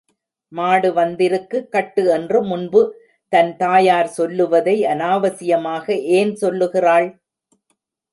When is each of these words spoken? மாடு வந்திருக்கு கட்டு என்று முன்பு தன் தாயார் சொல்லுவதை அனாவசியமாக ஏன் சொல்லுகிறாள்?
மாடு 0.51 0.89
வந்திருக்கு 0.93 1.57
கட்டு 1.69 2.03
என்று 2.11 2.39
முன்பு 2.41 2.81
தன் 3.33 3.51
தாயார் 3.57 4.09
சொல்லுவதை 4.09 4.75
அனாவசியமாக 4.85 5.85
ஏன் 6.17 6.33
சொல்லுகிறாள்? 6.35 7.07